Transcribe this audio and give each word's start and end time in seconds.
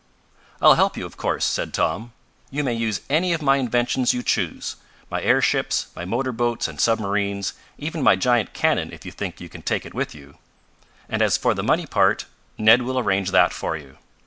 "I'll 0.63 0.73
help 0.73 0.97
you, 0.97 1.05
of 1.05 1.15
course," 1.15 1.45
said 1.45 1.75
Tom. 1.75 2.11
"You 2.49 2.63
may 2.63 2.73
use 2.73 3.01
any 3.07 3.33
of 3.33 3.41
my 3.43 3.57
inventions 3.57 4.15
you 4.15 4.23
choose 4.23 4.77
my 5.11 5.21
airships, 5.21 5.89
my 5.95 6.05
motor 6.05 6.31
boats 6.31 6.67
and 6.67 6.81
submarines, 6.81 7.53
even 7.77 8.01
my 8.01 8.15
giant 8.15 8.51
cannon 8.51 8.91
if 8.91 9.05
you 9.05 9.11
think 9.11 9.39
you 9.39 9.47
can 9.47 9.61
take 9.61 9.85
it 9.85 9.93
with 9.93 10.15
you. 10.15 10.39
And 11.07 11.21
as 11.21 11.37
for 11.37 11.53
the 11.53 11.61
money 11.61 11.85
part, 11.85 12.25
Ned 12.57 12.81
will 12.81 12.97
arrange 12.97 13.29
that 13.29 13.53
for 13.53 13.77
you. 13.77 13.99